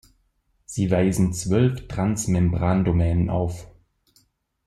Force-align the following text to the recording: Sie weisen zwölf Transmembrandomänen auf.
Sie 0.65 0.89
weisen 0.89 1.31
zwölf 1.31 1.87
Transmembrandomänen 1.87 3.29
auf. 3.29 3.67